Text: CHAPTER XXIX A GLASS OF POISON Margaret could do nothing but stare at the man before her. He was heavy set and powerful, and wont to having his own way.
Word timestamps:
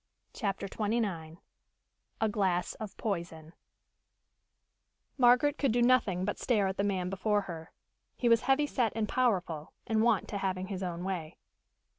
CHAPTER 0.33 0.67
XXIX 0.67 1.37
A 2.19 2.27
GLASS 2.27 2.73
OF 2.79 2.97
POISON 2.97 3.53
Margaret 5.15 5.59
could 5.59 5.71
do 5.71 5.83
nothing 5.83 6.25
but 6.25 6.39
stare 6.39 6.65
at 6.65 6.77
the 6.77 6.83
man 6.83 7.11
before 7.11 7.41
her. 7.41 7.71
He 8.17 8.27
was 8.27 8.41
heavy 8.41 8.65
set 8.65 8.93
and 8.95 9.07
powerful, 9.07 9.73
and 9.85 10.01
wont 10.01 10.27
to 10.29 10.39
having 10.39 10.69
his 10.69 10.81
own 10.81 11.03
way. 11.03 11.37